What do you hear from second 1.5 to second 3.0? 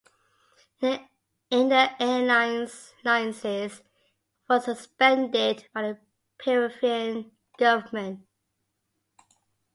the airline's